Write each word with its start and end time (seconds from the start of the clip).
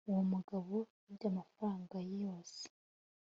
Uwo 0.09 0.21
mugabo 0.31 0.75
yibye 1.05 1.27
amafaranga 1.31 1.95
ye 2.07 2.15
yose 2.25 2.61